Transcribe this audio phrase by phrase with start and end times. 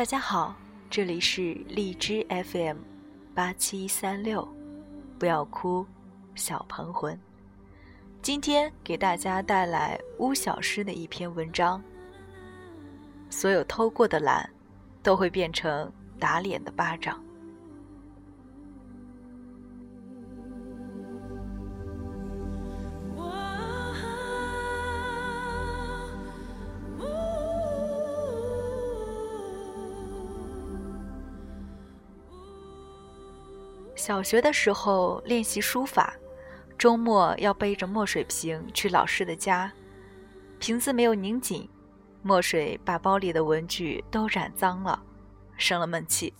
[0.00, 0.56] 大家好，
[0.88, 2.78] 这里是荔枝 FM
[3.34, 4.48] 八七三六，
[5.18, 5.84] 不要哭，
[6.34, 7.20] 小鹏魂。
[8.22, 11.82] 今天给大家带来巫小诗的一篇文章。
[13.28, 14.48] 所有偷过的懒，
[15.02, 17.22] 都会变成打脸的巴掌。
[34.00, 36.14] 小学的时候练习书法，
[36.78, 39.70] 周末要背着墨水瓶去老师的家，
[40.58, 41.68] 瓶子没有拧紧，
[42.22, 45.02] 墨水把包里的文具都染脏了，
[45.58, 46.32] 生了闷气，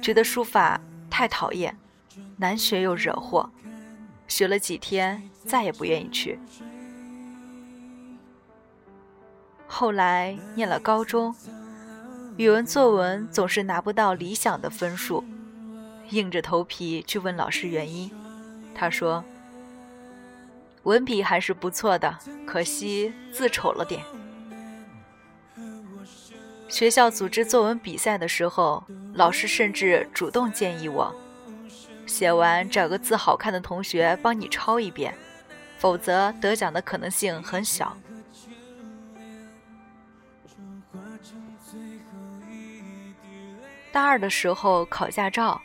[0.00, 1.76] 觉得书法太讨厌，
[2.38, 3.50] 难学又惹祸，
[4.26, 6.38] 学了几天再也不愿意去。
[9.66, 11.36] 后来念了高中，
[12.38, 15.22] 语文作文总是拿不到理想的分数。
[16.10, 18.10] 硬着头皮去问老师原因，
[18.74, 19.24] 他说
[20.84, 24.02] ：“文笔还是不错的，可惜字丑了点。”
[26.68, 31.14] 学校组织作文比赛的时候，老师甚至主动建议我，
[32.06, 35.14] 写完找个字好看的同学帮你抄一遍，
[35.78, 37.96] 否则得奖的可能性很小。
[43.96, 45.62] 大二的时候考驾照。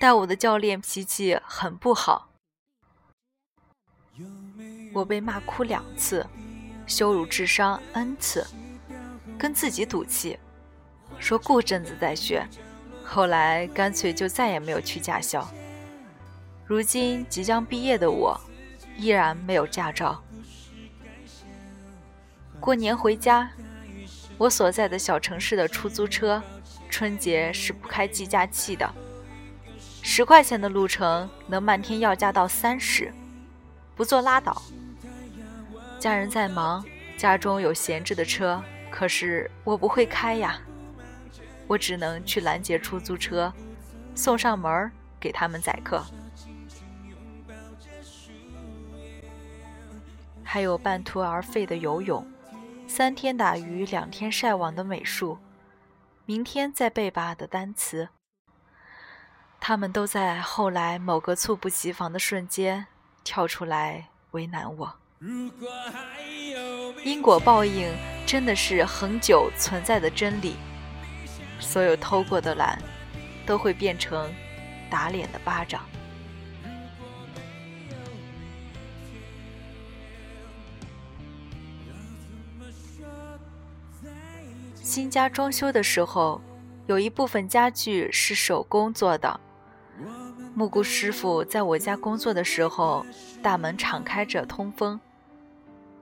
[0.00, 2.30] 带我的教练脾气很不好，
[4.94, 6.26] 我被骂哭两次，
[6.86, 8.46] 羞辱智商 n 次，
[9.38, 10.38] 跟自己赌气，
[11.18, 12.46] 说过阵子再学。
[13.04, 15.46] 后来干脆就再也没有去驾校。
[16.64, 18.40] 如今即将毕业的我，
[18.96, 20.22] 依然没有驾照。
[22.58, 23.50] 过年回家，
[24.38, 26.42] 我所在的小城市的出租车，
[26.88, 28.90] 春节是不开计价器的。
[30.02, 33.12] 十块钱的路程能漫天要价到三十，
[33.94, 34.62] 不坐拉倒。
[35.98, 36.84] 家人在忙，
[37.16, 40.60] 家中有闲置的车，可是我不会开呀，
[41.66, 43.52] 我只能去拦截出租车，
[44.14, 46.04] 送上门儿给他们载客。
[50.44, 52.24] 还有半途而废的游泳，
[52.86, 55.36] 三天打鱼两天晒网的美术，
[56.28, 58.08] 明天再背吧的单词。
[59.60, 62.86] 他们都在后来某个猝不及防的瞬间
[63.22, 64.92] 跳出来为难我。
[67.04, 70.56] 因果报应真的是恒久存在的真理。
[71.60, 72.76] 所有偷过的懒，
[73.46, 74.28] 都会变成
[74.90, 75.88] 打脸的巴掌。
[84.96, 86.40] 新家装修的时候，
[86.86, 89.38] 有一部分家具是手工做的。
[90.54, 93.04] 木工师傅在我家工作的时候，
[93.42, 94.98] 大门敞开着通风。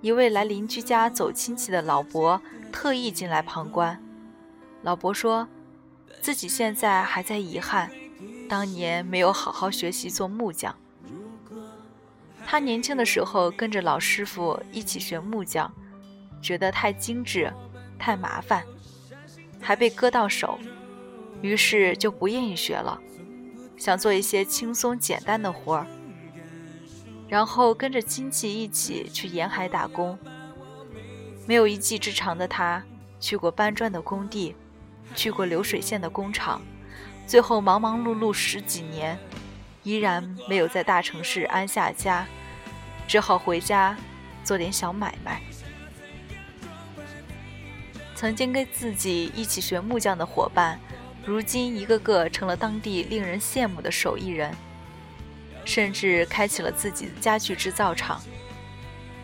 [0.00, 2.40] 一位来邻居家走亲戚的老伯
[2.70, 4.00] 特意进来旁观。
[4.82, 5.48] 老伯说，
[6.20, 7.90] 自己现在还在遗憾，
[8.48, 10.72] 当年没有好好学习做木匠。
[12.46, 15.68] 他年轻的时候跟着老师傅一起学木匠，
[16.40, 17.52] 觉得太精致，
[17.98, 18.62] 太麻烦，
[19.64, 20.58] 还被割到手，
[21.40, 23.00] 于是就不愿意学了。
[23.78, 25.86] 想做一些轻松简单的活儿，
[27.26, 30.16] 然后跟着亲戚一起去沿海打工。
[31.46, 32.84] 没有一技之长的他，
[33.18, 34.54] 去过搬砖的工地，
[35.14, 36.62] 去过流水线的工厂，
[37.26, 39.18] 最后忙忙碌碌十几年，
[39.82, 42.26] 依然没有在大城市安下家，
[43.08, 43.96] 只好回家
[44.44, 45.42] 做点小买卖。
[48.24, 50.80] 曾经跟自己一起学木匠的伙伴。
[51.26, 54.50] 如今，一个个成了当地令人羡慕的手艺人，
[55.66, 58.22] 甚至开启了自己的家具制造厂，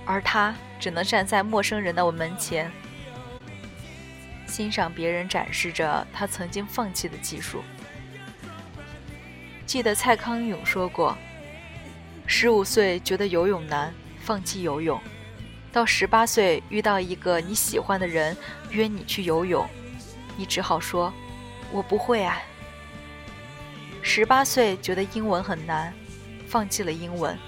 [0.04, 2.70] 而他只能站在陌生人的门前，
[4.46, 7.62] 欣赏别人展示着他曾经放弃的技术。
[9.64, 11.16] 记得蔡康永说过
[12.28, 14.98] ：“十五岁觉得游泳难，放弃游泳；
[15.72, 18.36] 到十八岁遇到一个你喜欢的人
[18.70, 19.68] 约你去游泳，
[20.36, 21.12] 你只好说。”
[21.72, 22.36] 我不会啊。
[24.02, 25.94] 十八岁觉得英文很难，
[26.48, 27.38] 放弃了英文。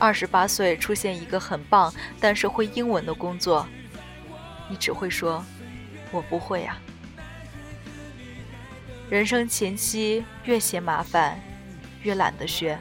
[0.00, 3.64] 二十八岁出现一个很棒但是会英文的工作，
[4.68, 5.44] 你只会说
[6.10, 6.76] ：“我不会啊。”
[9.08, 11.40] 人生前期越嫌麻烦，
[12.02, 12.76] 越懒得学，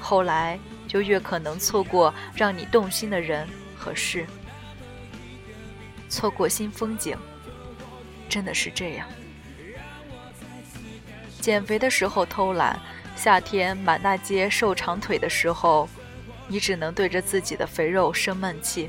[0.00, 3.48] 后来就越可能错过让你动心的人
[3.78, 4.26] 和事，
[6.08, 7.16] 错过新风景，
[8.28, 9.06] 真的是这样。
[11.40, 12.78] 减肥的时候偷懒，
[13.14, 15.88] 夏天满大街瘦长腿的时候，
[16.48, 18.88] 你只能对着自己的肥肉生闷气；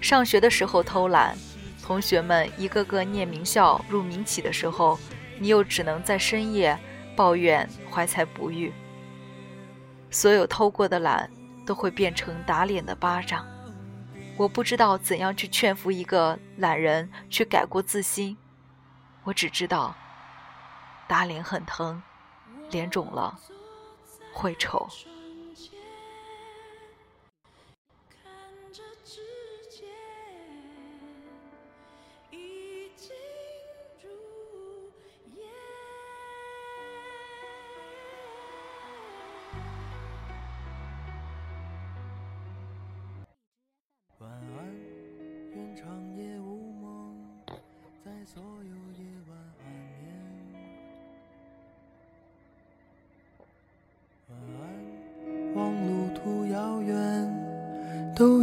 [0.00, 1.36] 上学的时候偷懒，
[1.82, 4.98] 同学们一个个念名校入名企的时候，
[5.38, 6.78] 你又只能在深夜
[7.16, 8.72] 抱怨怀才不遇。
[10.10, 11.28] 所有偷过的懒，
[11.66, 13.44] 都会变成打脸的巴掌。
[14.38, 18.36] 我不知道怎样去劝服一个懒人去改过自新，
[19.24, 19.96] 我只知道。
[21.08, 22.00] 打脸很疼，
[22.70, 23.36] 脸肿了
[24.32, 24.88] 会丑。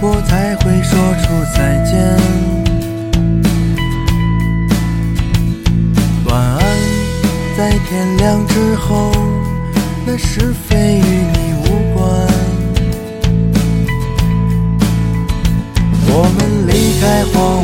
[0.00, 1.26] 我才会说出
[1.56, 1.92] 再见。
[6.26, 6.60] 晚安，
[7.56, 9.12] 在天亮之后，
[10.04, 11.00] 那是非与
[11.32, 12.02] 你无关。
[16.06, 16.38] 我们
[16.68, 16.70] 离
[17.00, 17.63] 开荒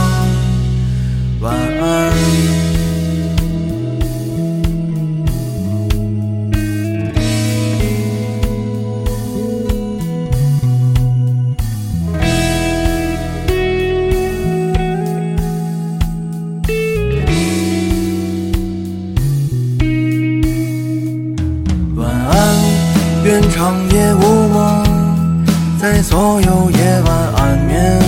[23.51, 24.83] 长夜无梦，
[25.79, 27.99] 在所有夜晚安眠。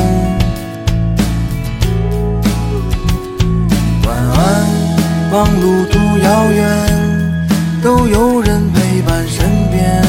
[4.06, 4.66] 晚安，
[5.32, 6.62] 望路途遥远，
[7.82, 10.04] 都有人陪伴身边。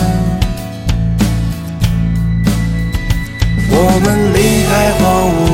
[3.70, 5.53] 我们离开荒芜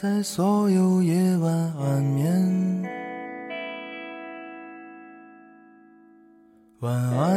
[0.00, 2.30] 在所有夜晚安眠。
[6.78, 7.27] 晚安，